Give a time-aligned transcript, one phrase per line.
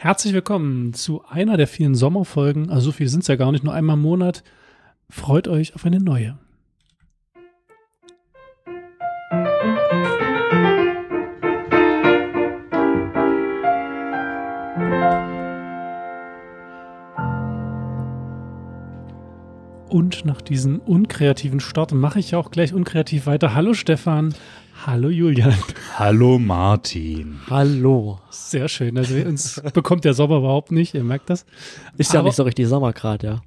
[0.00, 2.70] Herzlich willkommen zu einer der vielen Sommerfolgen.
[2.70, 4.44] Also so viel sind es ja gar nicht, nur einmal im Monat.
[5.10, 6.38] Freut euch auf eine neue.
[19.88, 23.56] Und nach diesem unkreativen Start mache ich auch gleich unkreativ weiter.
[23.56, 24.32] Hallo Stefan.
[24.90, 25.52] Hallo Julian.
[25.98, 27.40] Hallo Martin.
[27.50, 28.20] Hallo.
[28.30, 28.96] Sehr schön.
[28.96, 31.44] Also uns bekommt der Sommer überhaupt nicht, ihr merkt das.
[31.98, 33.42] Ist ja Aber- nicht so richtig Sommer gerade, ja.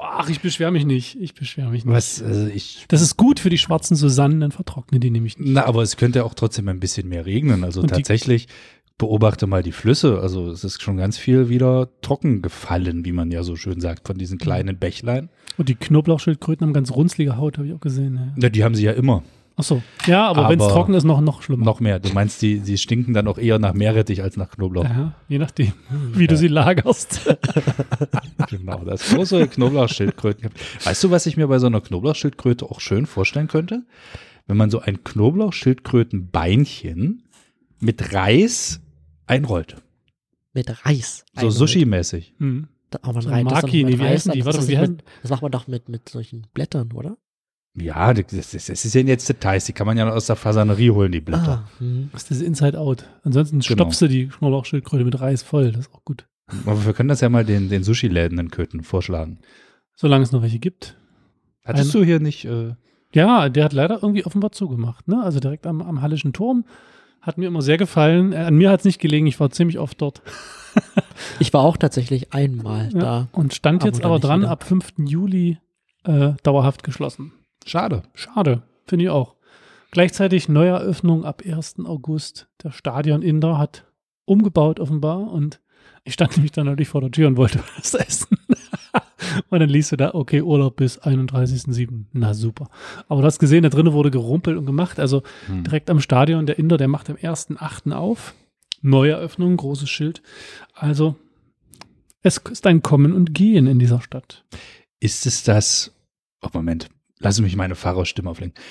[0.00, 1.20] Ach, ich beschwere mich nicht.
[1.20, 1.92] Ich beschwere mich nicht.
[1.92, 5.50] Was, also ich, Das ist gut für die schwarzen Susannen, dann vertrocknen die nämlich nicht.
[5.52, 7.64] na, aber es könnte auch trotzdem ein bisschen mehr regnen.
[7.64, 8.46] Also Und die- tatsächlich
[8.98, 10.20] beobachte mal die Flüsse.
[10.20, 14.06] Also es ist schon ganz viel wieder trocken gefallen, wie man ja so schön sagt,
[14.06, 15.28] von diesen kleinen Bächlein.
[15.56, 18.14] Und die Knoblauchschildkröten haben ganz runzlige Haut, habe ich auch gesehen.
[18.14, 18.32] Ja.
[18.36, 19.24] Na, die haben sie ja immer.
[19.60, 19.82] Ach so.
[20.06, 21.64] Ja, aber, wenn es Aber- trocken ist, noch, noch schlimmer.
[21.64, 21.98] Noch mehr.
[21.98, 24.84] Du meinst, die, die stinken dann auch eher nach Meerrettich als nach Knoblauch.
[24.84, 25.72] Ja, je nachdem,
[26.14, 27.20] wie du sie lagerst.
[28.48, 30.48] Genau, das große Knoblauchschildkröten.
[30.84, 33.82] Weißt du, was ich mir bei so einer Knoblauchschildkröte auch schön vorstellen könnte?
[34.46, 37.24] Wenn man so ein Knoblauchschildkrötenbeinchen
[37.80, 38.80] mit Reis
[39.26, 39.76] einrollt.
[40.54, 41.26] Mit Reis.
[41.38, 41.50] So.
[41.50, 42.32] Sushi-mäßig.
[42.38, 42.68] Hm.
[42.90, 44.38] Da, aber man So reiht das Maki, mit nee, wie Reis heißen die?
[44.40, 47.18] Das, Warte, wie das heißen- das macht man doch mit, mit solchen Blättern, oder?
[47.74, 51.12] Ja, das, das, das sind jetzt Details, die kann man ja aus der Fasanerie holen,
[51.12, 51.64] die Blätter.
[51.68, 52.08] Ah, hm.
[52.12, 53.04] Das ist Inside Out.
[53.22, 53.74] Ansonsten Genau.
[53.74, 55.70] stopfst du die Knoblauchschildkröte mit Reis voll.
[55.72, 56.26] Das ist auch gut.
[56.66, 59.38] Aber wir können das ja mal den, den Sushi-Läden in Köthen vorschlagen.
[59.94, 60.96] Solange es noch welche gibt.
[61.64, 62.74] Hattest Ein- du hier nicht, äh,
[63.12, 65.06] Ja, der hat leider irgendwie offenbar zugemacht.
[65.08, 65.22] Ne?
[65.22, 66.64] Also direkt am, am Hallischen Turm.
[67.20, 68.32] Hat mir immer sehr gefallen.
[68.32, 69.26] Äh, An mir hat es nicht gelegen.
[69.26, 70.22] Ich war ziemlich oft dort.
[71.40, 72.98] Ich war auch tatsächlich einmal Ja.
[73.00, 73.28] da.
[73.32, 74.50] Und stand jetzt aber dran, wieder.
[74.50, 74.94] ab 5.
[74.98, 75.58] Juli
[76.04, 77.32] äh, dauerhaft geschlossen.
[77.68, 78.02] Schade.
[78.14, 79.34] Schade, finde ich auch.
[79.90, 81.76] Gleichzeitig Neueröffnung ab 1.
[81.84, 82.48] August.
[82.62, 83.86] Der Stadion Inder hat
[84.26, 85.60] umgebaut offenbar und
[86.04, 88.36] ich stand nämlich dann natürlich vor der Tür und wollte was essen.
[89.50, 92.04] und dann liest du da, okay, Urlaub bis 31.07.
[92.12, 92.68] Na super.
[93.08, 94.98] Aber du hast gesehen, da drinnen wurde gerumpelt und gemacht.
[95.00, 95.64] Also Hm.
[95.64, 97.92] direkt am Stadion, der Inder, der macht am 1.8.
[97.92, 98.34] auf.
[98.80, 100.22] Neueröffnung, großes Schild.
[100.74, 101.16] Also
[102.22, 104.44] es ist ein Kommen und Gehen in dieser Stadt.
[105.00, 105.92] Ist es das,
[106.42, 106.88] oh Moment,
[107.20, 108.62] lass mich meine Pfarrerstimme auflenken.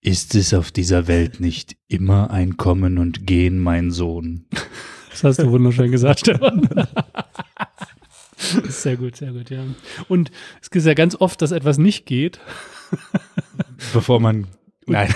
[0.00, 4.46] Ist es auf dieser Welt nicht immer ein Kommen und Gehen, mein Sohn?
[5.10, 6.68] Das hast du wunderschön gesagt, Stefan.
[8.68, 9.64] Sehr gut, sehr gut, ja.
[10.06, 10.30] Und
[10.62, 12.38] es ist ja ganz oft, dass etwas nicht geht.
[13.92, 14.46] Bevor man,
[14.86, 15.12] nein,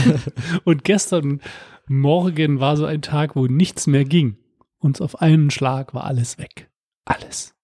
[0.64, 1.40] Und gestern
[1.88, 4.36] Morgen war so ein Tag, wo nichts mehr ging.
[4.78, 6.70] Und auf einen Schlag war alles weg.
[7.04, 7.54] Alles.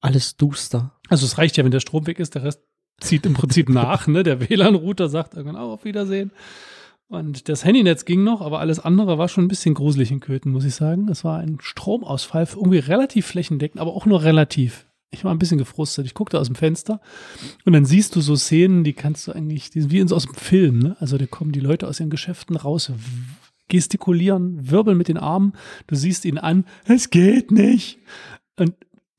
[0.00, 0.98] Alles duster.
[1.08, 2.62] Also es reicht ja, wenn der Strom weg ist, der Rest
[3.00, 4.06] zieht im Prinzip nach.
[4.06, 4.22] Ne?
[4.22, 6.30] Der WLAN-Router sagt irgendwann auch auf Wiedersehen.
[7.08, 10.52] Und das Handynetz ging noch, aber alles andere war schon ein bisschen gruselig in Köthen,
[10.52, 11.08] muss ich sagen.
[11.08, 14.86] Es war ein Stromausfall, irgendwie relativ flächendeckend, aber auch nur relativ.
[15.10, 16.06] Ich war ein bisschen gefrustet.
[16.06, 17.00] Ich guckte aus dem Fenster
[17.64, 20.34] und dann siehst du so Szenen, die kannst du eigentlich, die sind wie aus dem
[20.34, 20.78] Film.
[20.78, 20.96] Ne?
[21.00, 22.92] Also da kommen die Leute aus ihren Geschäften raus,
[23.66, 25.54] gestikulieren, wirbeln mit den Armen.
[25.88, 27.98] Du siehst ihnen an, es geht nicht.
[28.56, 28.74] Und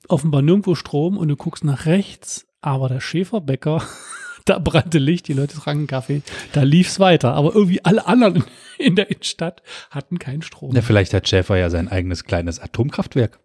[0.08, 3.82] offenbar nirgendwo Strom und du guckst nach rechts, aber der Schäferbäcker,
[4.46, 6.22] da brannte Licht, die Leute tranken Kaffee,
[6.54, 7.34] da lief's weiter.
[7.34, 8.44] Aber irgendwie alle anderen
[8.78, 10.72] in der Innenstadt hatten keinen Strom.
[10.74, 13.40] Na, vielleicht hat Schäfer ja sein eigenes kleines Atomkraftwerk.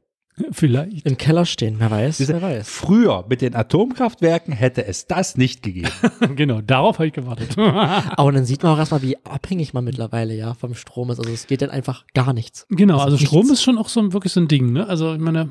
[0.51, 1.07] Vielleicht.
[1.07, 2.69] Im Keller stehen, wer weiß, Diese- wer weiß.
[2.69, 5.89] Früher mit den Atomkraftwerken hätte es das nicht gegeben.
[6.37, 7.57] genau, darauf habe ich gewartet.
[7.57, 11.21] Aber dann sieht man auch erstmal, wie abhängig man mittlerweile ja vom Strom ist.
[11.21, 12.67] Also es geht dann einfach gar nichts.
[12.69, 13.53] genau, Also also Strom nichts.
[13.55, 14.87] ist schon auch so ein, wirklich so ein Ding, ne?
[14.87, 15.49] Also ich meine,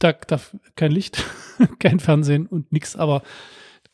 [0.00, 0.40] da, da
[0.76, 1.24] kein Licht,
[1.78, 3.22] kein Fernsehen und nix, aber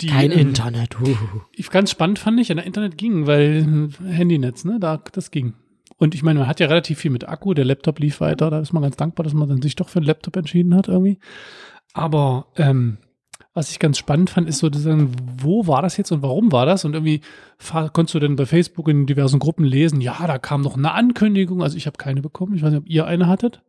[0.00, 1.00] die, Kein ähm, Internet.
[1.00, 1.17] Uh.
[1.53, 5.31] Ich ganz spannend fand ich, an der Internet ging, weil äh, Handynetz, ne, da, das
[5.31, 5.55] ging.
[5.97, 8.61] Und ich meine, man hat ja relativ viel mit Akku, der Laptop lief weiter, da
[8.61, 11.19] ist man ganz dankbar, dass man dann sich doch für einen Laptop entschieden hat irgendwie.
[11.94, 12.99] Aber ähm,
[13.55, 16.53] was ich ganz spannend fand, ist so, zu sagen, wo war das jetzt und warum
[16.53, 16.84] war das?
[16.84, 17.23] Und irgendwie
[17.94, 21.62] konntest du dann bei Facebook in diversen Gruppen lesen, ja, da kam noch eine Ankündigung,
[21.62, 22.55] also ich habe keine bekommen.
[22.55, 23.62] Ich weiß nicht, ob ihr eine hattet.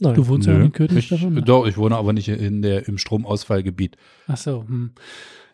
[0.00, 0.14] Nein.
[0.14, 0.64] Du wohnst ja Nö.
[0.64, 1.34] in Köthen, ich, Stefan.
[1.34, 1.42] ne?
[1.42, 3.96] doch, ich wohne aber nicht in der, im Stromausfallgebiet.
[4.26, 4.64] Ach so.
[4.66, 4.92] Hm.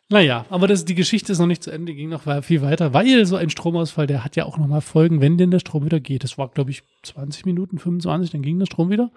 [0.09, 3.27] Naja, aber das, die Geschichte ist noch nicht zu Ende, ging noch viel weiter, weil
[3.27, 6.23] so ein Stromausfall, der hat ja auch nochmal Folgen, wenn denn der Strom wieder geht.
[6.23, 9.11] Das war, glaube ich, 20 Minuten, 25, dann ging der Strom wieder.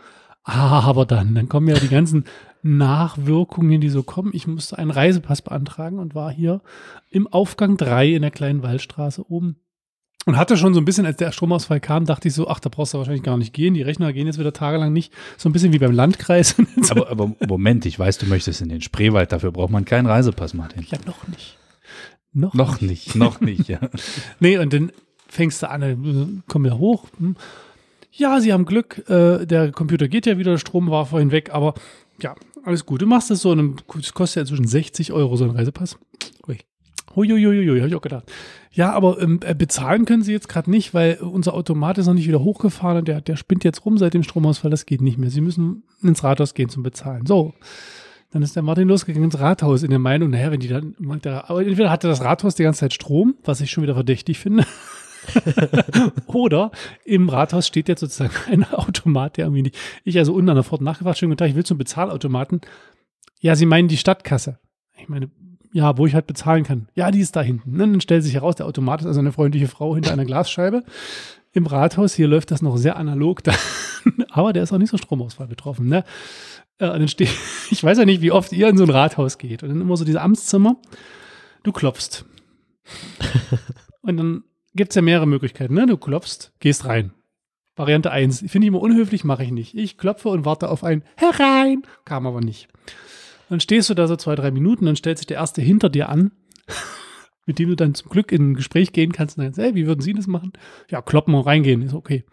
[0.43, 2.23] Ah, aber dann, dann kommen ja die ganzen
[2.63, 4.31] Nachwirkungen, die so kommen.
[4.33, 6.61] Ich musste einen Reisepass beantragen und war hier
[7.11, 9.57] im Aufgang 3 in der kleinen Waldstraße oben.
[10.29, 12.69] Und hatte schon so ein bisschen, als der Stromausfall kam, dachte ich so, ach, da
[12.69, 13.73] brauchst du wahrscheinlich gar nicht gehen.
[13.73, 15.11] Die Rechner gehen jetzt wieder tagelang nicht.
[15.37, 16.53] So ein bisschen wie beim Landkreis.
[16.91, 20.53] Aber, aber Moment, ich weiß, du möchtest in den Spreewald, dafür braucht man keinen Reisepass,
[20.53, 20.85] Martin.
[20.91, 21.57] ja, noch nicht.
[22.31, 23.79] Noch, Noch nicht, noch nicht, ja.
[24.39, 24.91] Nee, und dann
[25.27, 27.07] fängst du an, komm wieder hoch.
[27.17, 27.35] hm.
[28.11, 31.49] ja, Sie haben Glück, äh, der Computer geht ja wieder, der Strom war vorhin weg,
[31.51, 31.73] aber
[32.21, 33.01] ja, alles gut.
[33.01, 35.97] Du machst das so, und es kostet ja inzwischen 60 Euro so ein Reisepass.
[37.15, 37.27] Ui.
[37.27, 38.31] Huiuiuiui, habe ich auch gedacht.
[38.71, 42.13] Ja, aber ähm, äh, bezahlen können sie jetzt gerade nicht, weil unser Automat ist noch
[42.13, 44.71] nicht wieder hochgefahren und der, der spinnt jetzt rum seit dem Stromausfall.
[44.71, 45.29] Das geht nicht mehr.
[45.29, 47.25] Sie müssen ins Rathaus gehen zum Bezahlen.
[47.25, 47.53] So.
[48.31, 51.65] Dann ist der Martin losgegangen ins Rathaus in der Meinung, naja, wenn die dann, aber
[51.65, 54.67] entweder hatte das Rathaus die ganze Zeit Strom, was ich schon wieder verdächtig finde.
[56.27, 56.71] Oder
[57.05, 59.77] im Rathaus steht jetzt sozusagen ein Automat, der irgendwie nicht.
[60.03, 62.61] Ich also unten an der Pforte nachgefragt, schönen guten Tag, ich will zum Bezahlautomaten.
[63.39, 64.59] Ja, Sie meinen die Stadtkasse.
[64.97, 65.31] Ich meine,
[65.71, 66.87] ja, wo ich halt bezahlen kann.
[66.95, 67.71] Ja, die ist da hinten.
[67.71, 67.79] Ne?
[67.79, 70.83] Dann stellt sich heraus, der Automat ist also eine freundliche Frau hinter einer Glasscheibe.
[71.51, 73.53] Im Rathaus, hier läuft das noch sehr analog, da,
[74.29, 75.87] aber der ist auch nicht so Stromausfall betroffen.
[75.87, 76.03] Ne?
[76.77, 77.29] Äh, dann steht,
[77.71, 79.63] ich weiß ja nicht, wie oft ihr in so ein Rathaus geht.
[79.63, 80.77] Und dann immer so diese Amtszimmer.
[81.63, 82.25] Du klopfst.
[84.01, 84.43] und dann
[84.73, 85.73] gibt es ja mehrere Möglichkeiten.
[85.73, 85.85] Ne?
[85.85, 87.11] Du klopfst, gehst rein.
[87.75, 88.39] Variante 1.
[88.47, 89.75] Finde ich immer unhöflich, mache ich nicht.
[89.75, 91.83] Ich klopfe und warte auf ein Herein.
[92.03, 92.67] Kam aber nicht.
[93.49, 96.09] Dann stehst du da so zwei, drei Minuten, dann stellt sich der Erste hinter dir
[96.09, 96.31] an,
[97.45, 99.75] mit dem du dann zum Glück in ein Gespräch gehen kannst und dann sagst, hey,
[99.75, 100.53] wie würden Sie das machen?
[100.89, 102.23] Ja, kloppen und reingehen, ist okay.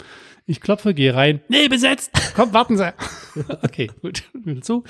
[0.48, 1.40] Ich klopfe, gehe rein.
[1.48, 2.10] Nee, besetzt!
[2.36, 2.92] Komm, warten Sie!
[3.62, 4.84] okay, gut, wieder zu.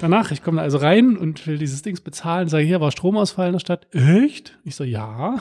[0.00, 3.48] Danach, ich komme da also rein und will dieses Dings bezahlen, sage, hier war Stromausfall
[3.48, 3.86] in der Stadt.
[3.94, 4.58] Echt?
[4.64, 5.40] Ich so, ja.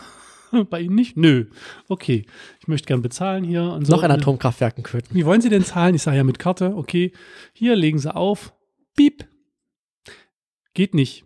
[0.70, 1.18] Bei Ihnen nicht?
[1.18, 1.46] Nö.
[1.88, 2.26] Okay.
[2.60, 3.64] Ich möchte gern bezahlen hier.
[3.64, 3.96] Und so.
[3.96, 5.16] Noch ein Atomkraftwerk in Köthen.
[5.16, 5.96] Wie wollen Sie denn zahlen?
[5.96, 6.76] Ich sage ja mit Karte.
[6.76, 7.12] Okay.
[7.54, 8.54] Hier legen Sie auf.
[8.96, 9.26] Piep.
[10.78, 11.26] Geht nicht.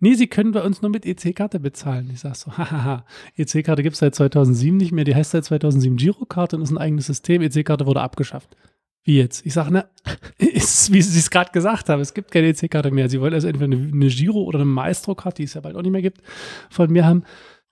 [0.00, 2.10] Nee, Sie können bei uns nur mit EC-Karte bezahlen.
[2.12, 3.06] Ich sage so, hahaha,
[3.36, 6.78] EC-Karte gibt es seit 2007 nicht mehr, die heißt seit 2007 Girokarte und ist ein
[6.78, 7.40] eigenes System.
[7.40, 8.56] EC-Karte wurde abgeschafft.
[9.04, 9.46] Wie jetzt?
[9.46, 9.84] Ich sage, na,
[10.38, 13.08] ist, wie Sie es gerade gesagt haben, es gibt keine EC-Karte mehr.
[13.08, 15.82] Sie wollen also entweder eine, eine Giro oder eine Maestro-Karte, die es ja bald auch
[15.82, 16.20] nicht mehr gibt,
[16.68, 17.22] von mir haben.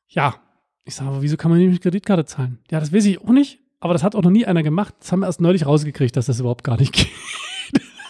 [0.07, 0.37] Ja,
[0.85, 2.61] ich sage, aber wieso kann man nicht mit Kreditkarte zahlen?
[2.71, 4.95] Ja, das weiß ich auch nicht, aber das hat auch noch nie einer gemacht.
[5.01, 7.11] Das haben wir erst neulich rausgekriegt, dass das überhaupt gar nicht geht.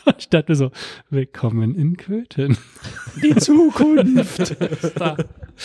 [0.18, 0.70] Ich dachte so,
[1.10, 2.56] willkommen in Köthen.
[3.22, 5.16] Die Zukunft ist da.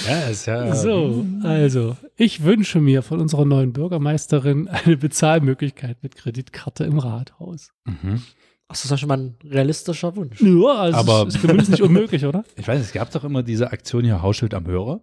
[0.07, 0.75] Ja, ist ja.
[0.75, 7.71] So, also, ich wünsche mir von unserer neuen Bürgermeisterin eine Bezahlmöglichkeit mit Kreditkarte im Rathaus.
[7.85, 8.21] Mhm.
[8.67, 10.41] Ach, das ist ja schon mal ein realistischer Wunsch.
[10.41, 12.43] Ja, also Aber- es ist zumindest nicht unmöglich, oder?
[12.57, 14.99] Ich weiß, es gab doch immer diese Aktion hier Hausschild am Hörer.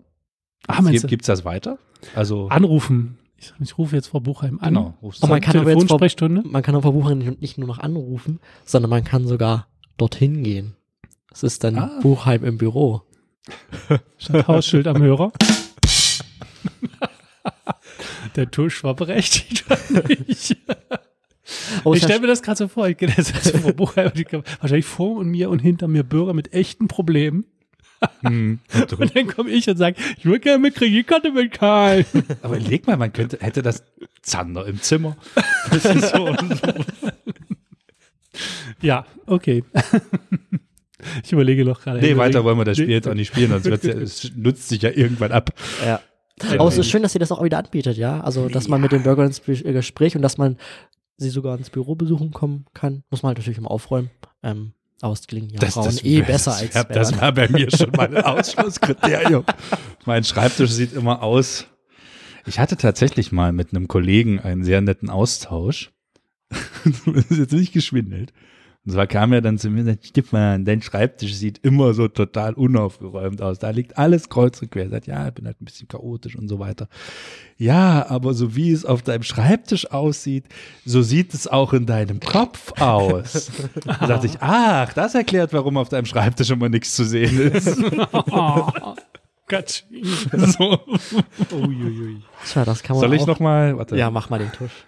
[0.66, 1.06] Ah, meinst?
[1.08, 1.78] Gibt es das weiter?
[2.14, 3.19] Also, Anrufen.
[3.36, 4.75] Ich, ich rufe jetzt Frau Buchheim an.
[4.75, 4.94] genau.
[5.02, 5.42] rufst Oh, du man an.
[5.42, 6.42] kann aber jetzt vor- Telefonsprechstunde.
[6.46, 10.76] Man kann auf Buchhaltung nicht, nicht nur noch anrufen, sondern man kann sogar dorthin gehen.
[11.32, 11.98] Es ist dann Ah.
[12.00, 13.02] Buchheim im Büro.
[14.19, 15.32] Statt Hausschild am Hörer.
[18.36, 19.64] Der Tusch war berechtigt.
[21.84, 22.88] Oh, ich stelle mir das gerade so vor.
[22.88, 24.10] Ich gehe jetzt Frau Buchheim.
[24.60, 27.44] Wahrscheinlich vor und mir und hinter mir Bürger mit echten Problemen.
[28.23, 28.59] Hm.
[28.99, 32.05] Und dann komme ich und sage, ich will gerne mit Kreditkarte bezahlen.
[32.43, 33.83] Aber leg mal, man könnte, hätte das
[34.23, 35.17] Zander im Zimmer.
[35.71, 36.35] Das ist so.
[38.81, 39.65] Ja, okay.
[41.23, 42.01] Ich überlege noch gerade.
[42.01, 42.85] nee, weiter wollen wir das Nee.
[42.85, 45.51] Spiel jetzt auch nicht spielen, sonst wird's ja, es nutzt sich ja irgendwann ab.
[45.85, 46.01] Ja.
[46.59, 48.21] Aber es ist schön, dass sie das auch wieder anbietet, ja.
[48.21, 50.56] Also, dass man mit den Bürgern ins äh, Gespräch und dass man
[51.17, 53.05] sie sogar ins Büro besuchen kommen kann.
[53.11, 54.11] Muss man halt natürlich immer aufräumen.
[54.43, 54.73] Ähm,
[55.05, 57.23] ausgelingen ja Frauen eh besser das, als wär- Das Männer.
[57.23, 59.45] war bei mir schon mal ein Ausschlusskriterium.
[60.06, 61.67] mein Schreibtisch sieht immer aus.
[62.47, 65.93] Ich hatte tatsächlich mal mit einem Kollegen einen sehr netten Austausch.
[66.51, 66.61] das
[67.31, 68.33] ist jetzt nicht geschwindelt.
[68.86, 72.06] Und zwar kam er dann zu mir und sagte, Stefan, dein Schreibtisch sieht immer so
[72.08, 73.58] total unaufgeräumt aus.
[73.58, 74.84] Da liegt alles kreuz und quer.
[74.84, 76.88] Er sagt, ja, ich bin halt ein bisschen chaotisch und so weiter.
[77.56, 80.44] Ja, aber so wie es auf deinem Schreibtisch aussieht,
[80.84, 83.50] so sieht es auch in deinem Kopf aus.
[83.84, 87.79] Da dachte ich, ach, das erklärt, warum auf deinem Schreibtisch immer nichts zu sehen ist.
[88.12, 88.69] Oh,
[89.48, 89.84] Gott.
[90.32, 90.79] so.
[91.53, 92.22] Uiuiui.
[92.46, 93.26] Tja, das kann man Soll ich auch.
[93.26, 93.96] noch mal, warte.
[93.96, 94.84] Ja, mach mal den Tusch.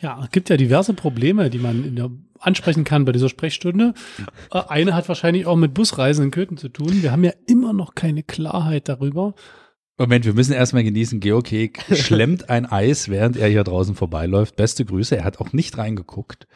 [0.00, 2.10] Ja, es gibt ja diverse Probleme, die man der,
[2.40, 3.94] ansprechen kann bei dieser Sprechstunde.
[4.50, 7.02] Äh, Eine hat wahrscheinlich auch mit Busreisen in Köthen zu tun.
[7.02, 9.34] Wir haben ja immer noch keine Klarheit darüber.
[9.98, 11.20] Moment, wir müssen erstmal genießen.
[11.20, 14.56] Geokek schlemmt ein Eis, während er hier draußen vorbeiläuft.
[14.56, 15.16] Beste Grüße.
[15.16, 16.46] Er hat auch nicht reingeguckt,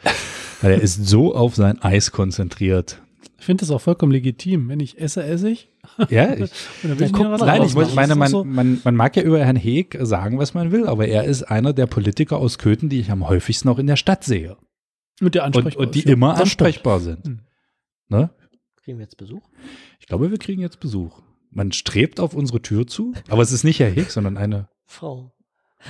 [0.61, 3.01] weil er ist so auf sein Eis konzentriert.
[3.39, 4.67] Ich finde das auch vollkommen legitim.
[4.69, 5.69] Wenn ich esse, esse ich.
[6.09, 6.51] Ja, ich,
[6.83, 9.55] Und dann man nein, ich muss, meine, man, so- man, man mag ja über Herrn
[9.55, 13.11] Heeg sagen, was man will, aber er ist einer der Politiker aus Köthen, die ich
[13.11, 14.57] am häufigsten auch in der Stadt sehe.
[15.19, 16.61] mit der Und, Ansprechbar und die immer das stimmt.
[16.67, 17.25] ansprechbar sind.
[17.25, 17.39] Hm.
[18.09, 18.29] Ne?
[18.83, 19.41] Kriegen wir jetzt Besuch?
[19.99, 21.21] Ich glaube, wir kriegen jetzt Besuch.
[21.49, 24.69] Man strebt auf unsere Tür zu, aber es ist nicht Herr Heeg, sondern eine.
[24.85, 25.33] Frau.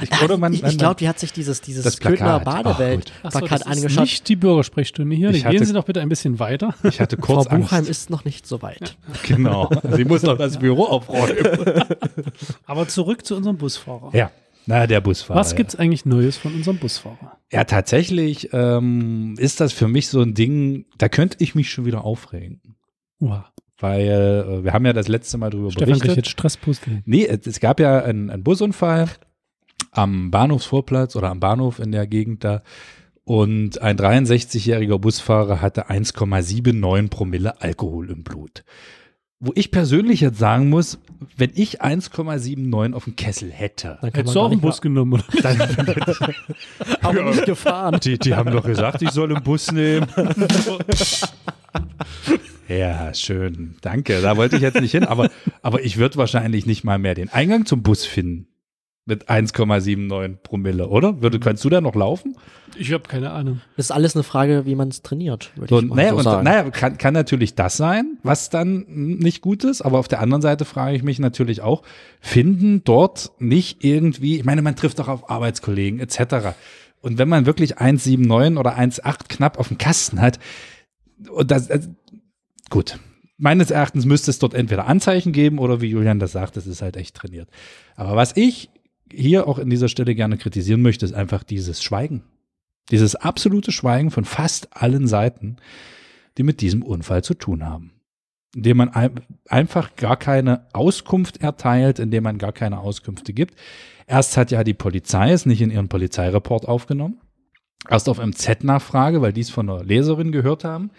[0.02, 2.64] Ich, ich ich glaube, die hat sich dieses, dieses Köthner Plakat.
[2.64, 4.02] Badewelt Ach so, Plakat das ist angeschaut.
[4.04, 5.30] nicht die Bürgersprechstunde hier.
[5.32, 6.76] Ich gehen hatte- Sie doch bitte ein bisschen weiter.
[6.84, 7.90] ich hatte Frau kurz Buchheim Angst.
[7.90, 8.98] ist noch nicht so weit.
[9.26, 9.70] Genau.
[9.96, 11.38] Sie muss noch das Büro aufräumen.
[12.66, 14.12] Aber zurück zu unserem Busfahrer.
[14.14, 14.32] Ja.
[14.66, 15.40] Na, der Busfahrer.
[15.40, 17.38] Was gibt's eigentlich Neues von unserem Busfahrer?
[17.52, 21.86] Ja, tatsächlich ähm, ist das für mich so ein Ding, da könnte ich mich schon
[21.86, 22.62] wieder aufregen.
[23.22, 23.46] Uah.
[23.80, 26.26] Weil äh, wir haben ja das letzte Mal drüber Stefan kriegt berichtet.
[26.26, 27.04] jetzt Stresspusteln.
[27.06, 29.08] Nee, es, es gab ja einen, einen Busunfall
[29.92, 32.62] am Bahnhofsvorplatz oder am Bahnhof in der Gegend da.
[33.24, 38.64] Und ein 63-jähriger Busfahrer hatte 1,79 Promille Alkohol im Blut.
[39.40, 40.98] Wo ich persönlich jetzt sagen muss,
[41.36, 45.14] wenn ich 1,79 auf dem Kessel hätte, Dann Hättest du auch einen nicht Bus genommen,
[45.14, 45.24] oder?
[45.44, 45.62] dann,
[47.02, 48.00] aber nicht gefahren.
[48.02, 50.08] die, die haben doch gesagt, ich soll einen Bus nehmen.
[52.70, 53.76] Ja, schön.
[53.80, 54.22] Danke.
[54.22, 55.30] Da wollte ich jetzt nicht hin, aber,
[55.62, 58.48] aber ich würde wahrscheinlich nicht mal mehr den Eingang zum Bus finden.
[59.10, 61.22] Mit 1,79 Promille, oder?
[61.22, 62.36] Würde, kannst du da noch laufen?
[62.78, 63.62] Ich habe keine Ahnung.
[63.78, 66.18] Das ist alles eine Frage, wie man es trainiert, würde So, ich mal naja, so
[66.18, 66.44] und, sagen.
[66.44, 70.42] naja kann, kann natürlich das sein, was dann nicht gut ist, aber auf der anderen
[70.42, 71.84] Seite frage ich mich natürlich auch,
[72.20, 76.50] finden dort nicht irgendwie, ich meine, man trifft doch auf Arbeitskollegen etc.
[77.02, 80.38] Und wenn man wirklich 1,79 oder 1,8 knapp auf dem Kasten hat,
[81.32, 81.80] und das, äh,
[82.70, 83.00] gut,
[83.38, 86.82] meines Erachtens müsste es dort entweder Anzeichen geben oder wie Julian das sagt, es ist
[86.82, 87.50] halt echt trainiert.
[87.96, 88.70] Aber was ich
[89.12, 92.24] hier auch in dieser Stelle gerne kritisieren möchte, ist einfach dieses Schweigen.
[92.92, 95.58] Dieses absolute Schweigen von fast allen Seiten,
[96.38, 97.92] die mit diesem Unfall zu tun haben.
[98.56, 103.56] Indem man ein, einfach gar keine Auskunft erteilt, indem man gar keine Auskünfte gibt.
[104.08, 107.20] Erst hat ja die Polizei es nicht in ihren Polizeireport aufgenommen.
[107.90, 110.92] Erst auf MZ-Nachfrage, weil die es von einer Leserin gehört haben,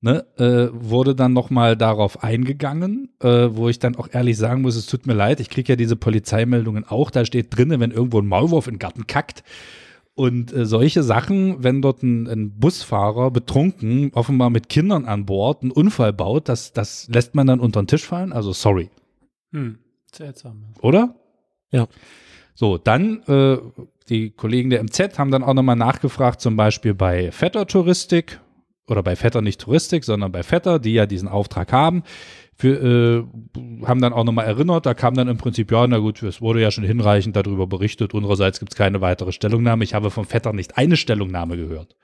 [0.00, 4.76] ne, äh, wurde dann nochmal darauf eingegangen, äh, wo ich dann auch ehrlich sagen muss,
[4.76, 8.20] es tut mir leid, ich kriege ja diese Polizeimeldungen auch, da steht drinne, wenn irgendwo
[8.20, 9.42] ein Maulwurf in den Garten kackt,
[10.14, 15.62] und äh, solche Sachen, wenn dort ein, ein Busfahrer betrunken, offenbar mit Kindern an Bord,
[15.62, 18.32] einen Unfall baut, das, das lässt man dann unter den Tisch fallen.
[18.32, 18.90] Also sorry,
[19.52, 19.78] Hm.
[20.12, 20.64] Seltsam.
[20.82, 21.14] oder?
[21.70, 21.86] Ja.
[22.54, 23.56] So, dann äh,
[24.10, 28.40] die Kollegen der MZ haben dann auch nochmal nachgefragt, zum Beispiel bei Vetter Touristik
[28.90, 32.02] oder bei Vetter nicht Touristik, sondern bei Vetter, die ja diesen Auftrag haben.
[32.56, 36.22] Für, äh, haben dann auch nochmal erinnert, da kam dann im Prinzip, ja, na gut,
[36.22, 39.82] es wurde ja schon hinreichend darüber berichtet, unsererseits gibt es keine weitere Stellungnahme.
[39.84, 41.96] Ich habe vom Vetter nicht eine Stellungnahme gehört.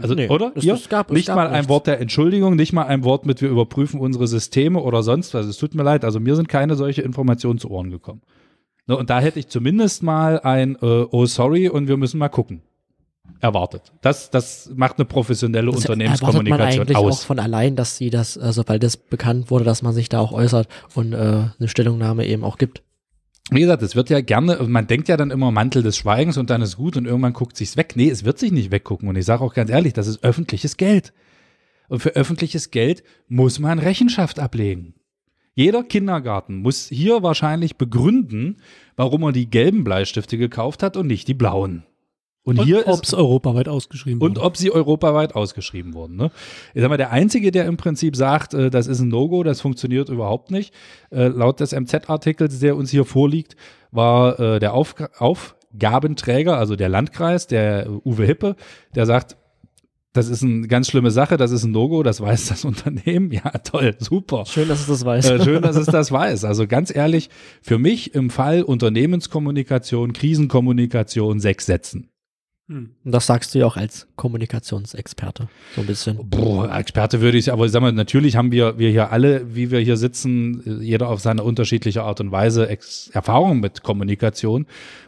[0.00, 0.52] Also, Nee, oder?
[0.54, 1.68] es- es gab- es nicht gab mal ein nichts.
[1.68, 5.44] Wort der Entschuldigung, nicht mal ein Wort mit, wir überprüfen unsere Systeme oder sonst was.
[5.46, 8.22] Es tut mir leid, also mir sind keine solche Informationen zu Ohren gekommen.
[8.86, 12.28] Ne, und da hätte ich zumindest mal ein äh, Oh, sorry und wir müssen mal
[12.30, 12.62] gucken.
[13.40, 13.92] Erwartet.
[14.00, 17.24] Das, das macht eine professionelle Das erwartet man Unternehmenskommunikation eigentlich auch aus.
[17.24, 20.32] von allein, dass sie das, äh, sobald das bekannt wurde, dass man sich da auch
[20.32, 22.82] äußert und äh, eine Stellungnahme eben auch gibt.
[23.50, 26.50] Wie gesagt, es wird ja gerne, man denkt ja dann immer Mantel des Schweigens und
[26.50, 27.94] dann ist gut und irgendwann guckt sich's weg.
[27.96, 29.08] Nee, es wird sich nicht weggucken.
[29.08, 31.12] Und ich sage auch ganz ehrlich, das ist öffentliches Geld.
[31.88, 34.94] Und für öffentliches Geld muss man Rechenschaft ablegen.
[35.54, 38.58] Jeder Kindergarten muss hier wahrscheinlich begründen,
[38.94, 41.84] warum er die gelben Bleistifte gekauft hat und nicht die blauen.
[42.42, 44.46] Und, Und hier ob es europaweit ausgeschrieben und wurde.
[44.46, 46.16] ob sie europaweit ausgeschrieben wurden.
[46.16, 46.30] Ne?
[46.72, 49.60] Ich sag mal, der Einzige, der im Prinzip sagt, äh, das ist ein No-Go, das
[49.60, 50.72] funktioniert überhaupt nicht,
[51.10, 53.56] äh, laut des MZ-Artikels, der uns hier vorliegt,
[53.90, 58.56] war äh, der Auf Aufgabenträger, also der Landkreis, der Uwe Hippe,
[58.94, 59.36] der sagt,
[60.12, 63.30] das ist eine ganz schlimme Sache, das ist ein No-Go, das weiß das Unternehmen.
[63.30, 64.44] Ja, toll, super.
[64.46, 65.30] Schön, dass es das weiß.
[65.30, 66.44] Äh, schön, dass es das weiß.
[66.44, 67.30] Also ganz ehrlich,
[67.62, 72.08] für mich im Fall Unternehmenskommunikation, Krisenkommunikation sechs Sätzen.
[72.70, 72.90] Hm.
[73.04, 75.48] Und das sagst du ja auch als Kommunikationsexperte.
[75.74, 76.18] So ein bisschen.
[76.30, 79.80] Boah, Experte würde ich, aber sag mal, natürlich haben wir, wir hier alle, wie wir
[79.80, 84.66] hier sitzen, jeder auf seine unterschiedliche Art und Weise Ex Erfahrung mit Kommunikation.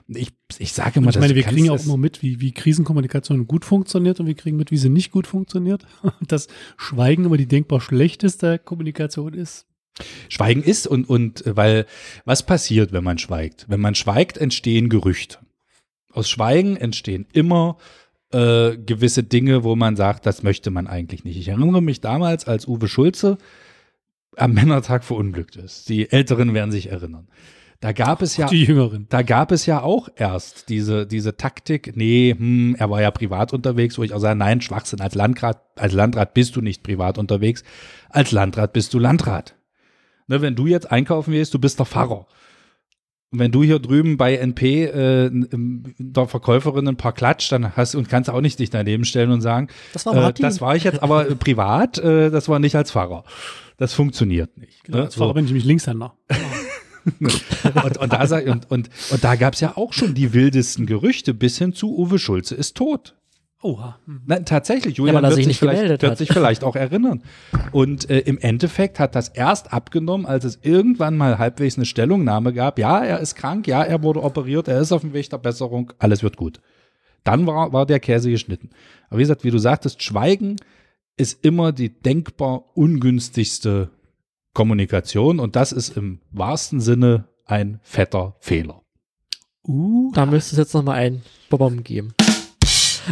[0.09, 2.51] Ich, ich sage Und mal, ich meine, wir kriegen ja auch immer mit, wie, wie
[2.51, 5.87] Krisenkommunikation gut funktioniert und wir kriegen mit, wie sie nicht gut funktioniert.
[6.03, 9.67] Und das Schweigen immer die denkbar schlechteste Kommunikation ist.
[10.29, 11.87] Schweigen ist und, und, weil,
[12.25, 13.67] was passiert, wenn man schweigt?
[13.69, 15.39] Wenn man schweigt, entstehen Gerüchte.
[16.13, 17.79] Aus Schweigen entstehen immer
[18.33, 21.37] äh, gewisse Dinge, wo man sagt, das möchte man eigentlich nicht.
[21.37, 23.39] Ich erinnere mich damals, als Uwe Schulze
[24.37, 25.89] am Männertag verunglückt ist.
[25.89, 27.29] Die Älteren werden sich erinnern.
[27.81, 29.07] Da gab es ja Die Jüngeren.
[29.09, 33.53] da gab es ja auch erst diese, diese Taktik, nee, hm, er war ja privat
[33.53, 37.19] unterwegs, wo ich auch sage, nein, Schwachsinn, als Landrat, als Landrat bist du nicht privat
[37.19, 37.65] unterwegs,
[38.09, 39.57] als Landrat bist du Landrat.
[40.29, 42.27] Ne, wenn du jetzt einkaufen gehst, du bist der Pfarrer.
[43.33, 47.75] Und wenn du hier drüben bei NP äh, n- der Verkäuferin ein paar klatscht, dann
[47.77, 50.77] hast und kannst auch nicht dich daneben stellen und sagen, Das war äh, das war
[50.77, 53.25] ich jetzt aber privat, äh, das war nicht als Pfarrer.
[53.79, 54.85] Das funktioniert nicht.
[54.85, 55.05] Genau, ne?
[55.05, 56.15] als Fahrer bin ich nämlich Linkshänder.
[57.85, 58.23] und, und da,
[58.53, 61.97] und, und, und da gab es ja auch schon die wildesten Gerüchte bis hin zu
[61.97, 63.17] Uwe Schulze ist tot.
[63.63, 63.99] Oha.
[64.07, 64.23] Mhm.
[64.27, 66.19] Nein, tatsächlich, Ja, Julian weil er wird, sich sich nicht vielleicht, gemeldet wird hat.
[66.19, 67.23] sich vielleicht auch erinnern.
[67.71, 72.53] Und äh, im Endeffekt hat das erst abgenommen, als es irgendwann mal halbwegs eine Stellungnahme
[72.53, 72.79] gab.
[72.79, 75.93] Ja, er ist krank, ja, er wurde operiert, er ist auf dem Weg der Besserung,
[75.99, 76.61] alles wird gut.
[77.25, 78.71] Dann war, war der Käse geschnitten.
[79.09, 80.57] Aber wie gesagt, wie du sagtest, Schweigen
[81.17, 83.91] ist immer die denkbar ungünstigste
[84.55, 88.83] Kommunikation und das ist im wahrsten Sinne ein fetter Fehler.
[89.65, 92.13] Uh, Da müsste es jetzt nochmal ein Bobom geben.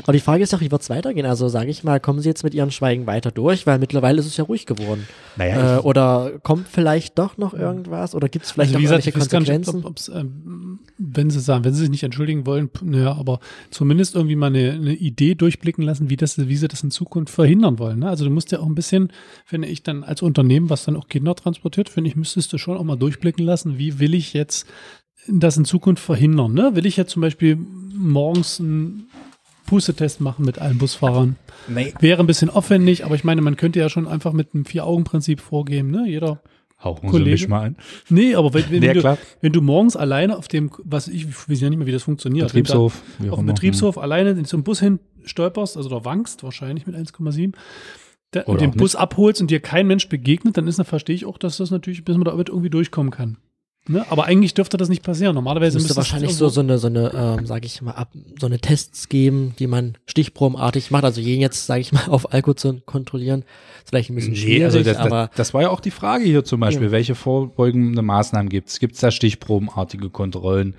[0.02, 1.26] Aber die Frage ist auch, wie wird es weitergehen?
[1.26, 3.66] Also sage ich mal, kommen Sie jetzt mit Ihren Schweigen weiter durch?
[3.66, 5.06] Weil mittlerweile ist es ja ruhig geworden.
[5.36, 8.14] Naja, Äh, oder kommt vielleicht doch noch irgendwas?
[8.14, 9.84] Oder gibt es vielleicht also noch wie gesagt, irgendwelche gar nicht, Konsequenzen?
[9.84, 14.14] ob, ob's, ähm, wenn sie sagen, wenn sie sich nicht entschuldigen wollen, naja, aber zumindest
[14.14, 17.78] irgendwie mal eine, eine Idee durchblicken lassen, wie das, wie sie das in Zukunft verhindern
[17.78, 18.00] wollen.
[18.00, 18.08] Ne?
[18.08, 19.12] Also du musst ja auch ein bisschen,
[19.44, 22.76] finde ich, dann als Unternehmen, was dann auch Kinder transportiert, finde ich, müsstest du schon
[22.76, 24.66] auch mal durchblicken lassen, wie will ich jetzt
[25.28, 26.54] das in Zukunft verhindern.
[26.54, 26.74] Ne?
[26.74, 27.58] Will ich jetzt zum Beispiel
[27.94, 29.08] morgens einen
[29.70, 31.36] Pustetest machen mit allen Busfahrern?
[31.68, 31.94] nee.
[32.00, 35.40] Wäre ein bisschen aufwendig, aber ich meine, man könnte ja schon einfach mit einem Vier-Augen-Prinzip
[35.40, 35.90] vorgehen.
[35.92, 36.06] Ne?
[36.08, 36.42] Jeder
[36.82, 37.30] Hauchen Sie Kollege?
[37.30, 37.76] mich mal ein.
[38.08, 41.48] Nee, aber wenn, wenn, Ja, du, wenn du morgens alleine auf dem, was ich, ich
[41.48, 42.48] weiß ja nicht mehr, wie das funktioniert.
[42.48, 43.00] Betriebshof.
[43.20, 43.46] da auf dem.
[43.46, 47.52] Betriebshof alleine in zum Bus hin stolperst, also da wankst wahrscheinlich mit 1,7,
[48.32, 51.14] da- Oder und den Bus abholst und dir kein Mensch begegnet, dann ist, dann verstehe
[51.14, 53.36] ich auch, dass das natürlich, bis man da irgendwie durchkommen kann.
[53.90, 54.06] Ne?
[54.10, 55.34] Aber eigentlich dürfte das nicht passieren.
[55.34, 58.10] Normalerweise Es müsste müsste wahrscheinlich so, so eine, so eine, ähm, sage ich mal, ab,
[58.40, 61.04] so eine Tests geben, die man stichprobenartig macht.
[61.04, 63.40] Also jeden jetzt, sage ich mal, auf Alkohol zu kontrollieren,
[63.82, 65.90] ist vielleicht ein bisschen Nee, schwierig, also das, aber das, das war ja auch die
[65.90, 66.86] Frage hier zum Beispiel.
[66.86, 66.92] Ja.
[66.92, 68.78] Welche vorbeugende Maßnahmen gibt es?
[68.78, 70.74] Gibt es da stichprobenartige Kontrollen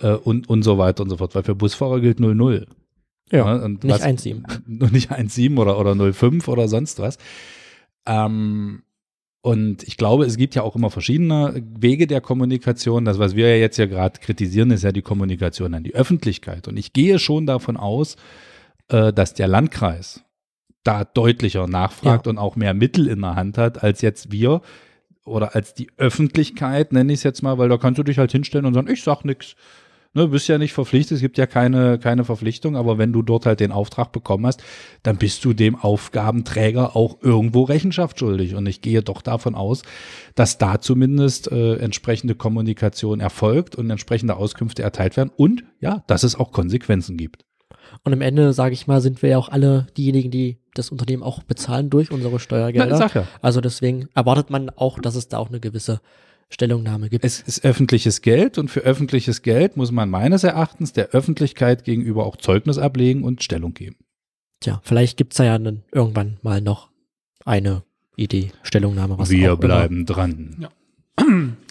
[0.00, 1.34] äh, und, und so weiter und so fort?
[1.34, 2.66] Weil für Busfahrer gilt 0,0.
[3.30, 3.62] ja, ne?
[3.64, 4.42] und nicht was- 1,7.
[4.80, 7.18] Und nicht 1,7 oder, oder 0,5 oder sonst was.
[8.06, 8.82] Ähm,
[9.44, 13.04] und ich glaube, es gibt ja auch immer verschiedene Wege der Kommunikation.
[13.04, 16.66] Das, was wir ja jetzt ja gerade kritisieren, ist ja die Kommunikation an die Öffentlichkeit.
[16.66, 18.16] Und ich gehe schon davon aus,
[18.88, 20.24] äh, dass der Landkreis
[20.82, 22.30] da deutlicher nachfragt Ja.
[22.30, 24.62] und auch mehr Mittel in der Hand hat, als jetzt wir
[25.26, 28.32] oder als die Öffentlichkeit, nenne ich es jetzt mal, weil da kannst du dich halt
[28.32, 29.56] hinstellen und sagen, ich sag nix.
[30.16, 33.46] Ne, bist ja nicht verpflichtet, es gibt ja keine, keine Verpflichtung, aber wenn du dort
[33.46, 34.62] halt den Auftrag bekommen hast,
[35.02, 38.54] dann bist du dem Aufgabenträger auch irgendwo Rechenschaft schuldig.
[38.54, 39.82] Und ich gehe doch davon aus,
[40.36, 46.22] dass da zumindest äh, entsprechende Kommunikation erfolgt und entsprechende Auskünfte erteilt werden und ja, dass
[46.22, 47.44] es auch Konsequenzen gibt.
[48.04, 51.22] Und am Ende, sage ich mal, sind wir ja auch alle diejenigen, die das Unternehmen
[51.22, 52.96] auch bezahlen durch unsere Na, Steuergelder.
[52.96, 53.26] sag ja.
[53.42, 56.00] Also deswegen erwartet man auch, dass es da auch eine gewisse
[56.54, 57.24] Stellungnahme gibt.
[57.24, 62.24] Es ist öffentliches Geld und für öffentliches Geld muss man meines Erachtens der Öffentlichkeit gegenüber
[62.24, 63.96] auch Zeugnis ablegen und Stellung geben.
[64.60, 66.90] Tja, vielleicht gibt's da ja dann irgendwann mal noch
[67.44, 67.82] eine
[68.16, 70.54] Idee, Stellungnahme, was Wir auch bleiben dran.
[70.56, 70.70] Immer.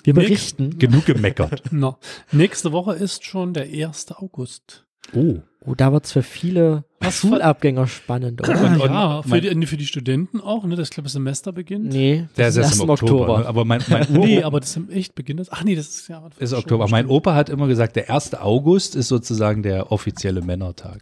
[0.04, 0.78] Wir berichten.
[0.78, 1.63] Genug gemeckert.
[1.72, 1.98] No.
[2.32, 4.12] Nächste Woche ist schon der 1.
[4.12, 4.83] August.
[5.16, 5.36] Oh.
[5.66, 8.60] Oh, da wird's für viele Was Schulabgänger spannend, oder?
[8.66, 10.76] Und- und ja, für die, für die Studenten auch, ne?
[10.76, 11.86] Das glaube ich Semester beginnt.
[11.86, 13.39] Nee, Der das ist erst im Oktober.
[13.39, 13.46] ne?
[13.46, 15.50] Aber mein, mein Nee, aber das ist echt beginnt das.
[15.52, 16.88] Ach nee, das ist ja ist Oktober.
[16.89, 18.34] Mein Opa hat immer gesagt, der 1.
[18.36, 21.00] August ist sozusagen der offizielle Männertag.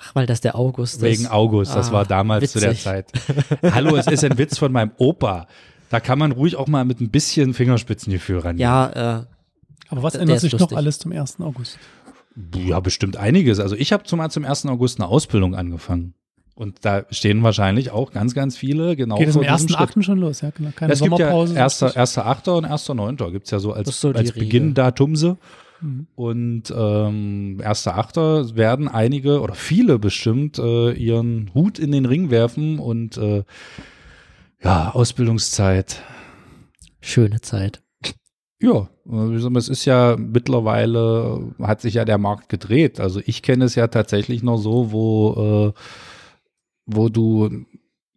[0.00, 1.30] Ach, weil das der August Wegen ist.
[1.30, 2.82] August, das Ah, war damals zu der witzig.
[2.82, 3.12] Zeit.
[3.62, 5.46] Hallo, es ist ein Witz von meinem Opa.
[5.90, 8.58] Da kann man ruhig auch mal mit ein bisschen Fingerspitzengefühl ran.
[8.58, 9.24] Ja, äh,
[9.90, 11.36] Aber was Der ändert sich noch alles zum 1.
[11.40, 11.78] August?
[12.56, 13.60] Ja, bestimmt einiges.
[13.60, 14.66] Also ich habe zumal zum 1.
[14.66, 16.14] August eine Ausbildung angefangen.
[16.54, 19.72] Und da stehen wahrscheinlich auch ganz, ganz viele genau Geht es am vor diesem 1.
[19.72, 19.96] Schritt.
[19.96, 20.04] 8.
[20.04, 20.42] schon los?
[20.42, 20.70] Ja, genau.
[20.76, 21.62] Keine Es gibt ja Sommerpause.
[21.62, 21.82] 1.
[21.82, 22.50] 1.8.
[22.50, 23.30] und 1.9.
[23.32, 24.32] gibt es ja so als, so als.
[24.32, 25.38] Beginndatumse.
[25.80, 26.06] Mhm.
[26.14, 28.54] Und ähm, 1.8.
[28.54, 33.44] werden einige oder viele bestimmt äh, ihren Hut in den Ring werfen und äh,
[34.62, 36.02] ja, Ausbildungszeit.
[37.00, 37.81] schöne Zeit.
[38.62, 43.00] Ja, gesagt, es ist ja mittlerweile, hat sich ja der Markt gedreht.
[43.00, 45.80] Also ich kenne es ja tatsächlich noch so, wo, äh,
[46.86, 47.64] wo du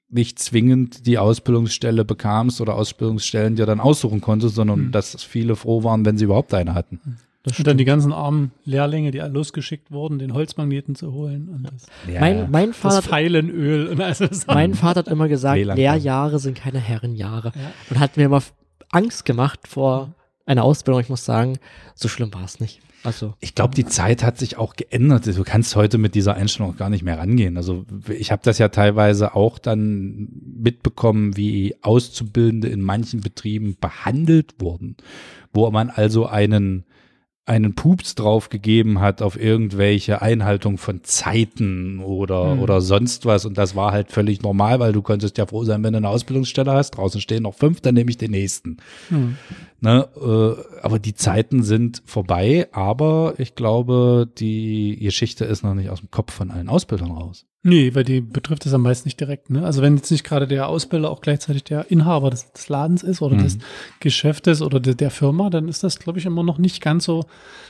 [0.08, 4.91] nicht zwingend die Ausbildungsstelle bekamst oder Ausbildungsstellen dir dann aussuchen konntest, sondern Hm.
[4.91, 7.17] dass viele froh waren, wenn sie überhaupt eine hatten.
[7.43, 11.49] Das Und dann die ganzen armen Lehrlinge, die losgeschickt wurden, den Holzmagneten zu holen.
[11.49, 13.88] Und das, mein, mein, das Vater, Pfeilenöl.
[13.88, 15.60] Und also das mein Vater hat immer gesagt.
[15.60, 17.51] Lehrjahre sind keine Herrenjahre.
[17.55, 17.71] Ja.
[17.91, 18.41] Und hat mir immer
[18.89, 21.01] Angst gemacht vor einer Ausbildung.
[21.01, 21.58] Ich muss sagen,
[21.95, 22.81] so schlimm war es nicht.
[23.03, 25.27] Also, Ich glaube, die Zeit hat sich auch geändert.
[25.27, 27.55] Du kannst heute mit dieser Einstellung auch gar nicht mehr rangehen.
[27.55, 34.55] Also ich habe das ja teilweise auch dann mitbekommen, wie Auszubildende in manchen Betrieben behandelt
[34.60, 34.97] wurden,
[35.53, 36.86] wo man also einen
[37.47, 42.60] einen Pups drauf gegeben hat auf irgendwelche Einhaltung von Zeiten oder, Hm.
[42.60, 43.45] oder sonst was.
[43.45, 46.10] Und das war halt völlig normal, weil du konntest ja froh sein, wenn du eine
[46.10, 46.91] Ausbildungsstelle hast.
[46.91, 48.77] Draußen stehen noch fünf, dann nehme ich den nächsten.
[49.10, 49.38] Hm.
[49.79, 55.91] Ne, äh, aber die Zeiten sind vorbei, aber ich glaube, die Geschichte ist noch nicht
[55.91, 57.45] aus dem Kopf von allen Ausbildern raus.
[57.67, 59.49] Nee, weil die betrifft es am meisten nicht direkt.
[59.49, 59.65] Ne?
[59.65, 63.23] Also wenn jetzt nicht gerade der Ausbilder auch gleichzeitig der Inhaber des, des Ladens ist
[63.23, 63.41] oder mhm.
[63.41, 63.58] des
[63.99, 67.25] Geschäftes oder de, der Firma, dann ist das, glaube ich, immer noch nicht ganz so,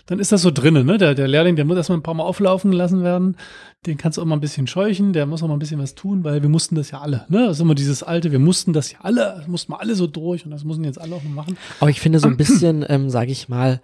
[0.06, 0.86] dann ist das so drinnen.
[0.86, 0.98] Ne?
[0.98, 3.38] Der, der Lehrling, der muss erstmal ein paar Mal auflaufen gelassen werden.
[3.86, 5.96] Den kannst du auch mal ein bisschen scheuchen, der muss auch mal ein bisschen was
[5.96, 7.26] tun, weil wir mussten das ja alle.
[7.30, 7.46] Ne?
[7.46, 10.08] Das ist immer dieses alte, wir mussten das ja alle, das mussten wir alle so
[10.08, 11.56] durch und das müssen jetzt alle auch noch machen.
[11.80, 13.80] Aber ich finde so ein bisschen, ähm, sage ich mal,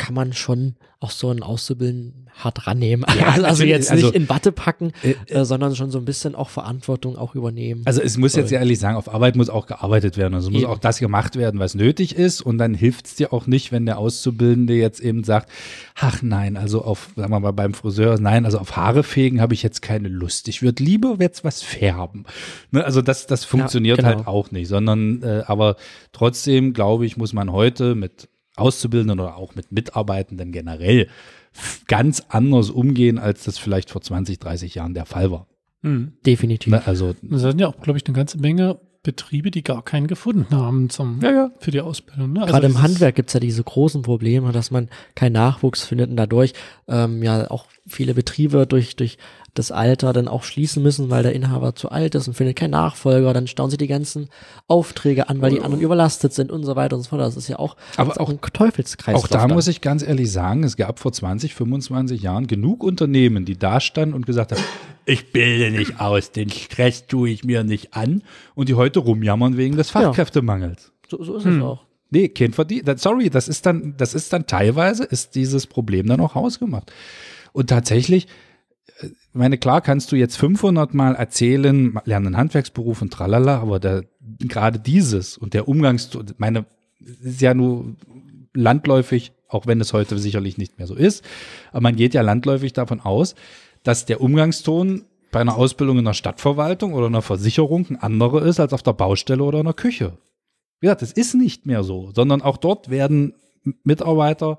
[0.00, 3.04] kann man schon auch so einen Auszubildenden hart rannehmen.
[3.18, 6.06] Ja, also, also jetzt nicht also, in Watte packen, äh, äh, sondern schon so ein
[6.06, 7.82] bisschen auch Verantwortung auch übernehmen.
[7.84, 10.32] Also es muss jetzt ehrlich sagen, auf Arbeit muss auch gearbeitet werden.
[10.32, 10.70] Also muss eben.
[10.70, 12.40] auch das gemacht werden, was nötig ist.
[12.40, 15.50] Und dann hilft es dir auch nicht, wenn der Auszubildende jetzt eben sagt,
[15.96, 19.52] ach nein, also auf, sagen wir mal beim Friseur, nein, also auf Haare fegen habe
[19.52, 20.48] ich jetzt keine Lust.
[20.48, 22.24] Ich würde lieber jetzt was färben.
[22.70, 24.16] Ne, also das, das funktioniert ja, genau.
[24.16, 25.76] halt auch nicht, sondern äh, aber
[26.12, 28.30] trotzdem, glaube ich, muss man heute mit
[28.60, 31.08] Auszubildenden oder auch mit Mitarbeitenden generell
[31.88, 35.46] ganz anders umgehen, als das vielleicht vor 20, 30 Jahren der Fall war.
[35.82, 36.12] Mhm.
[36.24, 36.72] Definitiv.
[36.72, 40.08] Ne, also, das sind ja auch, glaube ich, eine ganze Menge Betriebe, die gar keinen
[40.08, 41.50] gefunden haben zum, ja, ja.
[41.58, 42.34] für die Ausbildung.
[42.34, 42.42] Ne?
[42.42, 46.10] Also Gerade im Handwerk gibt es ja diese großen Probleme, dass man keinen Nachwuchs findet
[46.10, 46.52] und dadurch
[46.86, 49.16] ähm, ja auch viele Betriebe durch, durch
[49.54, 52.70] das Alter dann auch schließen müssen, weil der Inhaber zu alt ist und findet keinen
[52.70, 53.32] Nachfolger.
[53.32, 54.28] Dann stauen sie die ganzen
[54.68, 57.20] Aufträge an, weil die anderen überlastet sind und so weiter und so fort.
[57.22, 59.16] Das ist ja auch, Aber auch, ein Teufelskreis.
[59.16, 59.50] Auch da dann.
[59.50, 63.80] muss ich ganz ehrlich sagen, es gab vor 20, 25 Jahren genug Unternehmen, die da
[63.80, 64.62] standen und gesagt haben,
[65.04, 68.22] ich bilde nicht aus, den Stress tue ich mir nicht an
[68.54, 70.92] und die heute rumjammern wegen des Fachkräftemangels.
[71.10, 71.58] Ja, so, so ist hm.
[71.58, 71.84] es auch.
[72.10, 72.84] Nee, kein Verdien.
[72.96, 76.92] Sorry, das ist dann, das ist dann teilweise, ist dieses Problem dann auch hausgemacht.
[77.52, 78.26] Und tatsächlich,
[79.02, 83.80] ich meine, klar kannst du jetzt 500 Mal erzählen, lernen einen Handwerksberuf und tralala, aber
[83.80, 84.04] der,
[84.40, 86.66] gerade dieses und der Umgangs, meine,
[86.98, 87.96] ist ja nur
[88.54, 91.24] landläufig, auch wenn es heute sicherlich nicht mehr so ist,
[91.70, 93.34] aber man geht ja landläufig davon aus,
[93.82, 98.60] dass der Umgangston bei einer Ausbildung in der Stadtverwaltung oder einer Versicherung ein anderer ist
[98.60, 100.18] als auf der Baustelle oder in der Küche.
[100.80, 103.34] Wie gesagt, das ist nicht mehr so, sondern auch dort werden
[103.84, 104.58] Mitarbeiter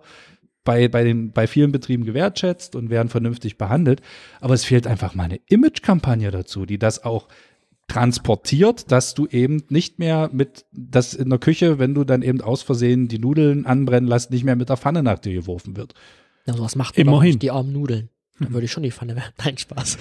[0.64, 4.02] bei, bei, den, bei vielen Betrieben gewertschätzt und werden vernünftig behandelt.
[4.40, 7.28] Aber es fehlt einfach mal eine Imagekampagne dazu, die das auch
[7.88, 12.42] transportiert, dass du eben nicht mehr mit das in der Küche, wenn du dann eben
[12.42, 15.94] aus Versehen die Nudeln anbrennen lässt, nicht mehr mit der Pfanne nach dir geworfen wird.
[16.46, 17.30] Ja, sowas macht man Immerhin.
[17.32, 18.10] Nicht, die armen Nudeln.
[18.42, 19.32] Dann würde ich schon die Pfanne werden.
[19.44, 19.98] Nein, Spaß.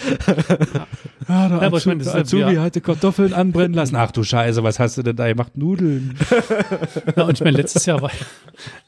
[1.29, 2.63] ja, ja der ja, Azubi, der Azubi ja.
[2.63, 3.97] hatte Kartoffeln anbrennen lassen.
[3.97, 5.57] Ach du Scheiße, was hast du denn da gemacht?
[5.57, 6.17] Nudeln.
[7.17, 8.11] ja, und ich meine, letztes Jahr war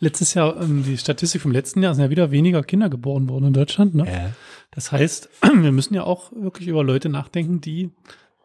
[0.00, 3.46] letztes Jahr, ähm, die Statistik vom letzten Jahr sind ja wieder weniger Kinder geboren worden
[3.46, 3.94] in Deutschland.
[3.94, 4.08] Ne?
[4.08, 4.30] Äh.
[4.70, 7.90] Das heißt, wir müssen ja auch wirklich über Leute nachdenken, die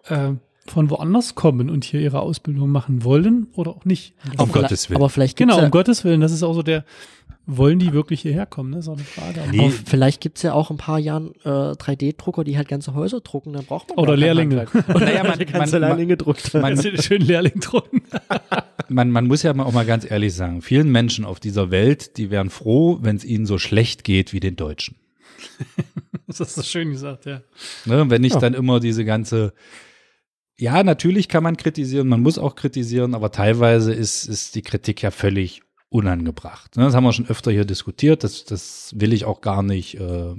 [0.07, 0.33] äh,
[0.69, 4.13] von woanders kommen und hier ihre Ausbildung machen wollen oder auch nicht.
[4.37, 4.97] Um Gottes Willen.
[4.97, 6.21] Aber vielleicht genau, um Gottes Willen.
[6.21, 6.83] Das ist auch so der,
[7.47, 8.73] wollen die wirklich hierher kommen?
[8.73, 9.41] Das ist auch eine Frage.
[9.49, 9.69] Nee.
[9.69, 13.53] vielleicht gibt es ja auch ein paar Jahren äh, 3D-Drucker, die halt ganze Häuser drucken,
[13.53, 14.65] dann braucht man Oder Lehrlinge.
[14.89, 16.53] Oder naja, man, ganze man, Lehrlinge druckt.
[16.57, 18.01] Man, man, schön Lehrling drucken.
[18.89, 22.29] man, man muss ja auch mal ganz ehrlich sagen, vielen Menschen auf dieser Welt, die
[22.29, 24.97] wären froh, wenn es ihnen so schlecht geht wie den Deutschen.
[26.27, 27.41] das ist so schön gesagt, ja.
[27.85, 28.39] Ne, wenn ich ja.
[28.39, 29.53] dann immer diese ganze
[30.59, 35.01] ja, natürlich kann man kritisieren, man muss auch kritisieren, aber teilweise ist, ist die Kritik
[35.01, 36.75] ja völlig unangebracht.
[36.75, 39.99] Ne, das haben wir schon öfter hier diskutiert, das, das will ich auch gar nicht
[39.99, 40.35] äh,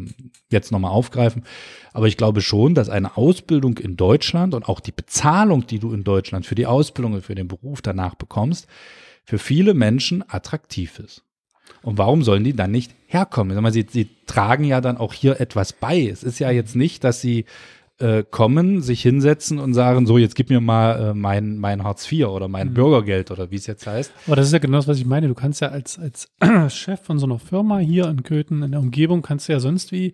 [0.51, 1.45] jetzt nochmal aufgreifen.
[1.93, 5.93] Aber ich glaube schon, dass eine Ausbildung in Deutschland und auch die Bezahlung, die du
[5.93, 8.67] in Deutschland für die Ausbildung und für den Beruf danach bekommst,
[9.25, 11.23] für viele Menschen attraktiv ist.
[11.83, 13.73] Und warum sollen die dann nicht herkommen?
[13.73, 16.07] Sie, sie tragen ja dann auch hier etwas bei.
[16.07, 17.45] Es ist ja jetzt nicht, dass sie
[17.99, 22.11] äh, kommen, sich hinsetzen und sagen, so, jetzt gib mir mal äh, mein, mein Hartz
[22.11, 22.75] IV oder mein mhm.
[22.75, 24.13] Bürgergeld oder wie es jetzt heißt.
[24.27, 25.29] Aber das ist ja genau das, was ich meine.
[25.29, 26.29] Du kannst ja als, als
[26.75, 29.93] Chef von so einer Firma hier in Köthen, in der Umgebung, kannst du ja sonst
[29.93, 30.13] wie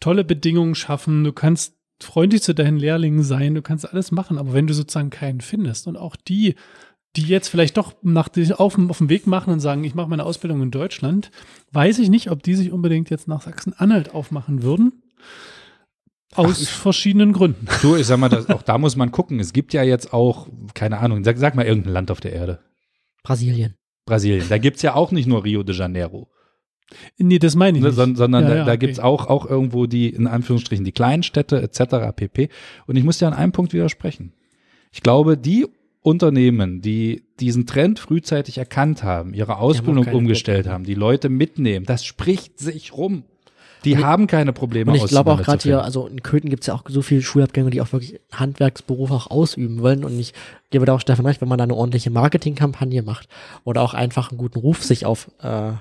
[0.00, 1.24] tolle Bedingungen schaffen.
[1.24, 5.10] Du kannst freundlich zu deinen Lehrlingen sein, du kannst alles machen, aber wenn du sozusagen
[5.10, 6.56] keinen findest und auch die,
[7.14, 10.24] die jetzt vielleicht doch nach auf, auf dem Weg machen und sagen, ich mache meine
[10.24, 11.30] Ausbildung in Deutschland,
[11.70, 15.02] weiß ich nicht, ob die sich unbedingt jetzt nach Sachsen-Anhalt aufmachen würden.
[16.34, 17.66] Aus Ach, verschiedenen Gründen.
[17.82, 19.38] Du, ich sag mal, das, auch da muss man gucken.
[19.38, 22.60] Es gibt ja jetzt auch, keine Ahnung, sag, sag mal irgendein Land auf der Erde.
[23.22, 23.74] Brasilien.
[24.06, 24.48] Brasilien.
[24.48, 26.28] Da gibt es ja auch nicht nur Rio de Janeiro.
[27.18, 27.96] Nee, das meine ich ne, nicht.
[27.96, 30.92] Sondern, sondern ja, da, ja, da gibt es auch, auch irgendwo die, in Anführungsstrichen, die
[30.92, 32.14] kleinen Städte etc.
[32.14, 32.48] pp.
[32.86, 34.32] Und ich muss dir an einem Punkt widersprechen.
[34.90, 35.66] Ich glaube, die
[36.00, 40.74] Unternehmen, die diesen Trend frühzeitig erkannt haben, ihre Ausbildung umgestellt Probleme.
[40.74, 43.24] haben, die Leute mitnehmen, das spricht sich rum.
[43.84, 44.90] Die und haben keine Probleme.
[44.90, 47.22] Und ich glaube auch gerade hier, also in Köthen gibt es ja auch so viele
[47.22, 50.04] Schulabgänge, die auch wirklich Handwerksberufe auch ausüben wollen.
[50.04, 50.34] Und ich
[50.70, 53.28] gebe da auch Stefan recht, wenn man da eine ordentliche Marketingkampagne macht
[53.64, 55.72] oder auch einfach einen guten Ruf sich auf äh,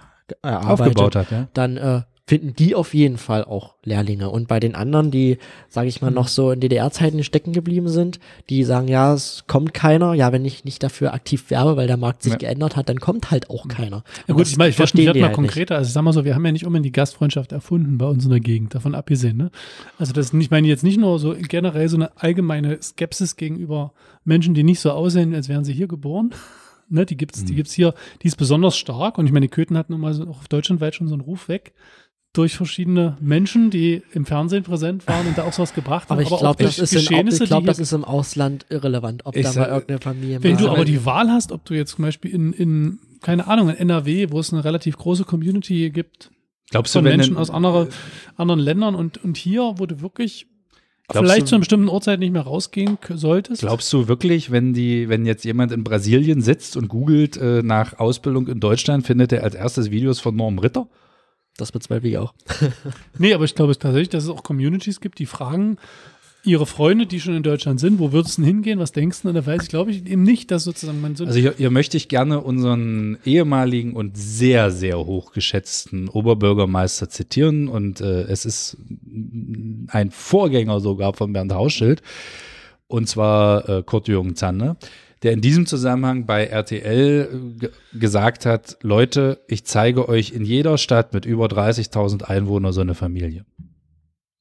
[0.42, 1.48] erarbeitet, aufgebaut hat, ja.
[1.54, 4.30] dann äh, finden die auf jeden Fall auch Lehrlinge.
[4.30, 8.22] Und bei den anderen, die, sage ich mal, noch so in DDR-Zeiten stecken geblieben sind,
[8.50, 10.14] die sagen, ja, es kommt keiner.
[10.14, 12.38] Ja, wenn ich nicht dafür aktiv werbe, weil der Markt sich Ja.
[12.38, 14.06] geändert hat, dann kommt halt auch keiner.
[14.30, 15.36] Ja gut, ich meine, ich werde werd mal halt nicht.
[15.36, 15.76] konkreter.
[15.76, 18.24] Also ich sag mal so, wir haben ja nicht unbedingt die Gastfreundschaft erfunden bei uns
[18.24, 19.36] in der Gegend, davon abgesehen.
[19.36, 19.52] Ne?
[19.98, 23.92] Also das, ich meine jetzt nicht nur so generell so eine allgemeine Skepsis gegenüber
[24.24, 26.34] Menschen, die nicht so aussehen, als wären sie hier geboren.
[26.94, 29.18] Ne, die gibt's, die gibt's hier, die ist besonders stark.
[29.18, 31.48] Und ich meine, die Köthen hatten nun mal so, auch deutschlandweit schon so einen Ruf
[31.48, 31.72] weg
[32.34, 36.14] durch verschiedene Menschen, die im Fernsehen präsent waren und da auch sowas gebracht haben.
[36.14, 38.66] Aber ich auch glaube, durch das, ist in, Geschehnisse, ich glaub, das ist im Ausland
[38.70, 41.66] irrelevant, ob Ich da mal irgendeine Familie Wenn mal- du aber die Wahl hast, ob
[41.66, 45.26] du jetzt zum Beispiel in, in keine Ahnung, in NRW, wo es eine relativ große
[45.26, 46.32] Community gibt,
[46.70, 47.90] Glaubst von du, Menschen aus andere,
[48.38, 50.48] anderen Ländern und, und hier, wo du wirklich
[51.10, 53.60] Glaubst vielleicht du- zu einer bestimmten Uhrzeit nicht mehr rausgehen solltest.
[53.62, 58.00] Glaubst du wirklich, wenn die, wenn jetzt jemand in Brasilien sitzt und googelt äh, nach
[58.00, 60.88] Ausbildung in Deutschland, findet er als erstes Videos von Norm Ritter?
[61.62, 62.34] Das bezweifle ich auch.
[63.18, 65.78] Nee, aber ich glaube tatsächlich, dass es auch Communities gibt, die fragen
[66.44, 69.30] ihre Freunde, die schon in Deutschland sind, wo würdest du denn hingehen, was denkst du?
[69.30, 71.70] Und da weiß ich, glaube ich, eben nicht, dass sozusagen man so Also hier, hier
[71.70, 78.78] möchte ich gerne unseren ehemaligen und sehr, sehr hochgeschätzten Oberbürgermeister zitieren und äh, es ist
[79.90, 82.02] ein Vorgänger sogar von Bernd Hauschild
[82.88, 84.78] und zwar äh, Kurt Jürgen Zanne,
[85.24, 90.44] der in diesem Zusammenhang bei RTL äh, ge- gesagt hat, Leute, ich zeige euch in
[90.46, 93.46] jeder Stadt mit über 30.000 Einwohnern so eine Familie.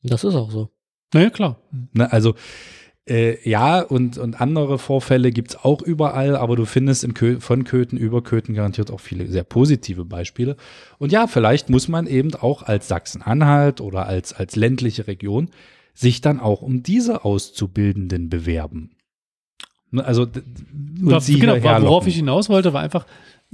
[0.02, 0.70] Das ist auch so.
[1.12, 1.60] naja, klar.
[1.92, 2.34] Ne, also
[3.08, 7.64] äh, ja, und, und andere Vorfälle gibt's auch überall, aber du findest in Kö von
[7.64, 10.56] Köthen über Köthen garantiert auch viele sehr positive Beispiele.
[10.98, 15.50] Und ja, vielleicht muss man eben auch als Sachsen-Anhalt oder als, als ländliche Region
[15.92, 18.90] sich dann auch um diese Auszubildenden bewerben.
[19.90, 23.06] Ne, also und Da, sie genau, worauf ich hinaus wollte, war einfach,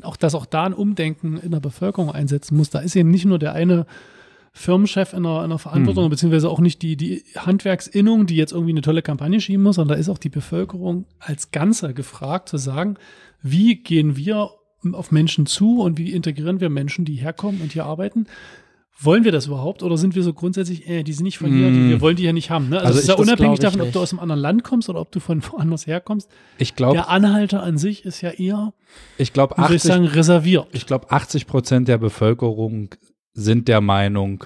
[0.03, 2.71] auch, dass auch da ein Umdenken in der Bevölkerung einsetzen muss.
[2.71, 3.87] Da ist eben nicht nur der eine
[4.53, 6.11] Firmenchef in der, in der Verantwortung, Hm.
[6.11, 9.97] beziehungsweise auch nicht die, die Handwerksinnung, die jetzt irgendwie eine tolle Kampagne schieben muss, sondern
[9.97, 12.97] da ist auch die Bevölkerung als Ganze gefragt zu sagen,
[13.43, 14.51] wie gehen wir
[14.93, 18.27] auf Menschen zu und wie integrieren wir Menschen, die herkommen und hier arbeiten.
[18.99, 21.69] Wollen wir das überhaupt oder sind wir so grundsätzlich, äh, die sind nicht von hier,
[21.69, 21.91] Mm.
[21.91, 22.71] wir wollen die ja nicht haben.
[22.71, 22.77] Ne?
[22.77, 24.03] Also, Also es ist ja das unabhängig davon, ob du nicht.
[24.03, 26.31] aus einem anderen Land kommst oder ob du von woanders herkommst.
[26.57, 28.73] Ich glaube, Der Anhalter an sich ist ja eher,
[29.19, 30.67] ich glaube, wie soll ich 80, sagen, reserviert.
[30.73, 32.95] ich glaube, 80 Prozent der Bevölkerung
[33.35, 34.45] sind der Meinung,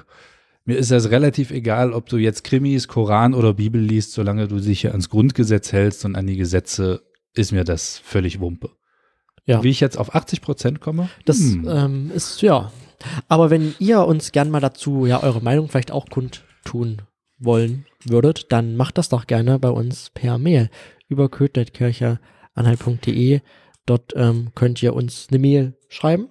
[0.65, 4.59] mir ist es relativ egal, ob du jetzt Krimis, Koran oder Bibel liest, solange du
[4.59, 7.03] dich hier ans Grundgesetz hältst und an die Gesetze,
[7.35, 8.71] ist mir das völlig Wumpe.
[9.47, 9.63] Ja.
[9.63, 11.09] Wie ich jetzt auf 80 Prozent komme?
[11.25, 11.69] Das Hm.
[11.69, 12.73] ähm, ist, ja.
[13.29, 17.03] Aber wenn ihr uns gern mal dazu ja eure Meinung vielleicht auch kundtun
[17.39, 20.71] wollen würdet, dann macht das doch gerne bei uns per Mail
[21.09, 23.41] über köthnetkircheanhalt.de.
[23.87, 26.29] Dort ähm, könnt ihr uns eine Mail schreiben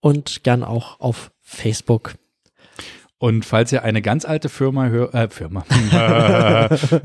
[0.00, 2.14] und gern auch auf Facebook.
[3.20, 5.64] Und falls ihr eine ganz alte Firma hört, äh, Firma,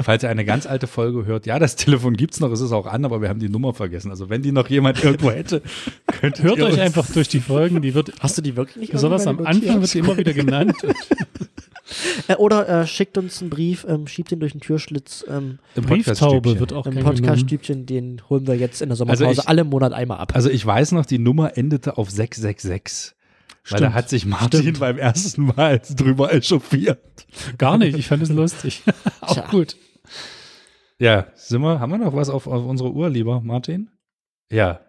[0.03, 2.85] falls ihr eine ganz alte Folge hört, ja, das Telefon gibt's noch, es ist auch
[2.85, 4.11] an, aber wir haben die Nummer vergessen.
[4.11, 5.63] Also wenn die noch jemand irgendwo hätte,
[6.21, 8.91] Hört ihr euch uns- einfach durch die Folgen, die wird, Hast du die wirklich nicht
[8.91, 10.75] besonders am Anfang wird sie immer wieder genannt.
[12.27, 15.25] Äh, oder äh, schickt uns einen Brief, ähm, schiebt ihn durch den Türschlitz.
[15.27, 16.59] Ähm, im Brieftaube Podcaststübchen.
[16.59, 17.17] wird auch Im gern genommen.
[17.23, 20.33] Podcast-Stübchen, den holen wir jetzt in der Sommerpause Also ich- alle Monat einmal ab.
[20.35, 23.15] Also ich weiß noch, die Nummer endete auf 666.
[23.69, 23.93] Weil da Stimmt.
[23.95, 24.79] hat sich Martin Stimmt.
[24.79, 26.99] beim ersten Mal drüber echauffiert.
[27.57, 28.83] Gar nicht, ich fand es lustig.
[29.21, 29.47] auch Tja.
[29.49, 29.77] gut.
[30.99, 33.89] Ja, sind wir, haben wir noch was auf, auf unserer Uhr, lieber Martin?
[34.51, 34.81] Ja.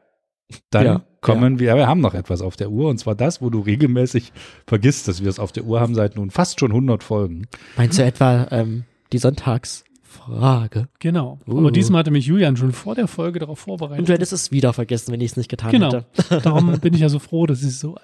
[0.70, 3.48] Dann Ja, kommen wir, wir haben noch etwas auf der Uhr und zwar das, wo
[3.48, 4.32] du regelmäßig
[4.66, 7.46] vergisst, dass wir es auf der Uhr haben seit nun fast schon 100 Folgen.
[7.76, 10.88] Meinst du etwa ähm, die Sonntagsfrage?
[10.98, 11.38] Genau.
[11.46, 11.58] Uh.
[11.58, 14.08] Aber diesmal hatte mich Julian schon vor der Folge darauf Und vorbereitet.
[14.08, 15.92] du hättest es wieder vergessen, wenn ich es nicht getan Genau.
[15.92, 16.40] hätte.
[16.42, 17.96] Darum bin ich ja so froh, dass ich so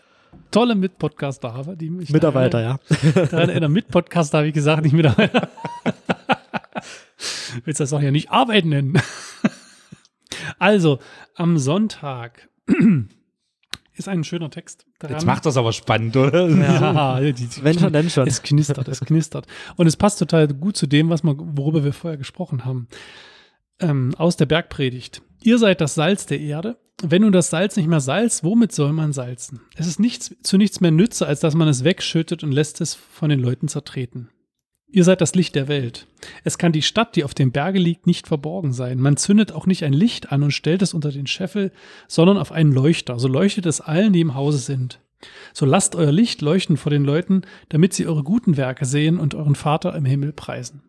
[0.51, 2.81] tolle Mitpodcaster habe, die mich Mitarbeiter, ja.
[2.89, 3.73] daran, daran erinnern.
[3.73, 5.49] Mitpodcaster habe ich gesagt, nicht Mitarbeiter.
[7.65, 9.01] Willst das auch ja nicht Arbeit nennen?
[10.59, 10.99] Also,
[11.35, 12.49] am Sonntag
[13.95, 14.87] ist ein schöner Text.
[14.99, 15.13] Dran.
[15.13, 16.49] Jetzt macht das aber spannend, oder?
[16.49, 18.27] ja, die, die, Wenn schon, dann schon.
[18.27, 19.47] Es knistert, es knistert.
[19.77, 22.89] Und es passt total gut zu dem, was wir, worüber wir vorher gesprochen haben.
[23.79, 25.23] Ähm, aus der Bergpredigt.
[25.43, 26.77] Ihr seid das Salz der Erde.
[27.03, 29.61] Wenn nun das Salz nicht mehr salzt, womit soll man salzen?
[29.75, 32.95] Es ist nichts, zu nichts mehr nütze, als dass man es wegschüttet und lässt es
[32.95, 34.29] von den Leuten zertreten.
[34.93, 36.09] Ihr seid das Licht der Welt.
[36.43, 38.99] Es kann die Stadt, die auf dem Berge liegt, nicht verborgen sein.
[38.99, 41.71] Man zündet auch nicht ein Licht an und stellt es unter den Scheffel,
[42.09, 43.19] sondern auf einen Leuchter.
[43.19, 45.01] So leuchtet es allen, die im Hause sind.
[45.53, 49.35] So lasst euer Licht leuchten vor den Leuten, damit sie eure guten Werke sehen und
[49.35, 50.83] euren Vater im Himmel preisen.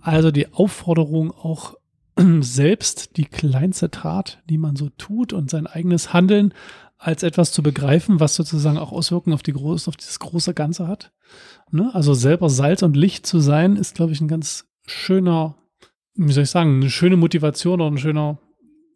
[0.00, 1.76] Also die Aufforderung auch
[2.40, 6.52] selbst die kleinste Tat, die man so tut und sein eigenes Handeln
[6.98, 10.88] als etwas zu begreifen, was sozusagen auch Auswirkungen auf, die groß, auf das große Ganze
[10.88, 11.12] hat.
[11.70, 11.94] Ne?
[11.94, 15.54] Also selber Salz und Licht zu sein, ist, glaube ich, ein ganz schöner,
[16.14, 18.38] wie soll ich sagen, eine schöne Motivation oder ein schöner,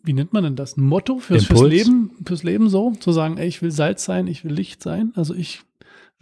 [0.03, 0.77] wie nennt man denn das?
[0.77, 4.27] Ein Motto fürs, fürs Leben, fürs Leben so, zu sagen, ey, ich will Salz sein,
[4.27, 5.13] ich will Licht sein.
[5.15, 5.63] Also ich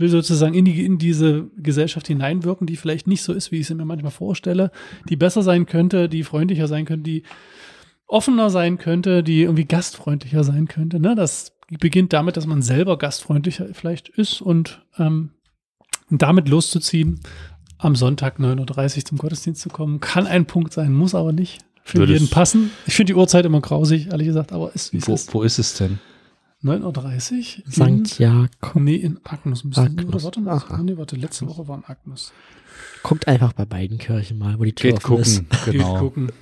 [0.00, 3.66] will sozusagen in, die, in diese Gesellschaft hineinwirken, die vielleicht nicht so ist, wie ich
[3.66, 4.70] sie mir manchmal vorstelle,
[5.08, 7.22] die besser sein könnte, die freundlicher sein könnte, die
[8.06, 10.98] offener sein könnte, die irgendwie gastfreundlicher sein könnte.
[10.98, 11.14] Ne?
[11.14, 15.30] Das beginnt damit, dass man selber gastfreundlicher vielleicht ist und ähm,
[16.10, 17.20] damit loszuziehen,
[17.78, 21.60] am Sonntag 9.30 Uhr zum Gottesdienst zu kommen, kann ein Punkt sein, muss aber nicht
[21.82, 22.70] für Würdest jeden passen.
[22.86, 25.32] Ich finde die Uhrzeit immer grausig, ehrlich gesagt, aber ist wie wo, ist.
[25.32, 25.98] Wo ist es denn?
[26.62, 28.02] 9.30 Uhr?
[28.04, 28.18] St.
[28.18, 28.82] Jakob.
[28.82, 29.64] Nee, in Agnus.
[29.76, 30.06] Agnus.
[30.08, 30.56] Oder warte mal.
[30.56, 30.78] Aha.
[30.82, 32.32] Nee, warte, letzte Woche war in Agnus.
[33.02, 35.44] Guckt einfach bei beiden Kirchen mal, wo die Tür Geht gucken, ist.
[35.64, 35.92] Genau.
[35.92, 36.32] Geht gucken.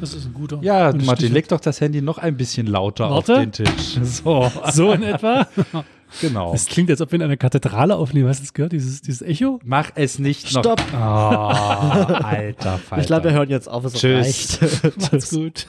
[0.00, 0.58] Das ist ein guter.
[0.62, 3.34] Ja, Martin, leg doch das Handy noch ein bisschen lauter Warte.
[3.34, 3.98] auf den Tisch.
[4.04, 5.46] So, so in etwa.
[6.20, 6.50] Genau.
[6.50, 8.28] Das klingt, als ob wir in einer Kathedrale aufnehmen.
[8.28, 8.72] Hast du das gehört?
[8.72, 9.60] Dieses, dieses Echo?
[9.62, 10.80] Mach es nicht Stopp.
[10.92, 10.92] noch.
[10.92, 13.00] Oh, alter Falter.
[13.00, 13.84] Ich glaube, wir hören jetzt auf.
[13.84, 14.60] Es Tschüss.
[14.60, 14.98] reicht.
[15.00, 15.68] Macht's gut.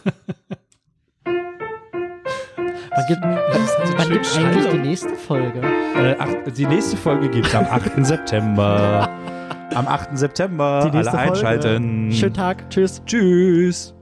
[2.94, 5.62] Wann gibt, wann gibt eigentlich die nächste Folge?
[5.62, 6.28] Äh, ach,
[6.58, 7.92] die nächste Folge gibt es am 8.
[8.06, 9.10] September.
[9.74, 10.18] Am 8.
[10.18, 10.90] September.
[10.92, 11.18] Alle Folge.
[11.18, 12.12] einschalten.
[12.12, 12.70] Schönen Tag.
[12.70, 13.02] Tschüss.
[13.06, 13.94] Tschüss.